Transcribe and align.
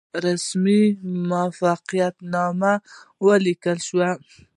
رسمي 0.25 0.81
موافقتنامه 1.29 2.73
ولیکل 3.27 3.77
شوه. 3.87 4.09